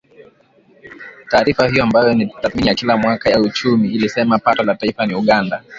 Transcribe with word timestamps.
taarifa 1.31 1.67
hiyo 1.67 1.83
ambayo 1.83 2.13
ni 2.13 2.27
tathmini 2.41 2.67
ya 2.67 2.75
kila 2.75 2.97
mwaka 2.97 3.29
ya 3.29 3.39
uchumi 3.41 3.89
ilisema 3.93 4.39
pato 4.39 4.63
la 4.63 4.75
taifa 4.75 5.05
la 5.05 5.17
Uganda 5.17 5.63